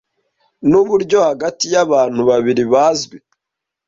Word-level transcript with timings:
nuburyo 0.69 1.17
hagati 1.29 1.65
yabantu 1.73 2.21
babiri 2.29 2.63
bazwi 2.73 3.15